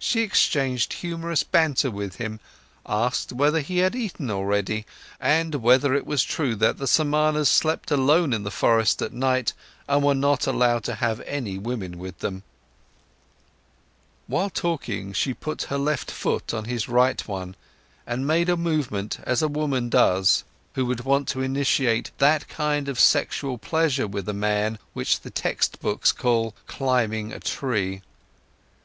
[0.00, 2.40] She exchanged humorous banter with him,
[2.84, 4.84] asked whether he had eaten already,
[5.20, 9.52] and whether it was true that the Samanas slept alone in the forest at night
[9.86, 12.42] and were not allowed to have any women with them.
[14.26, 17.54] While talking, she put her left foot on his right one
[18.04, 20.42] and made a movement as a woman does
[20.74, 25.30] who would want to initiate that kind of sexual pleasure with a man, which the
[25.30, 28.02] textbooks call "climbing a tree".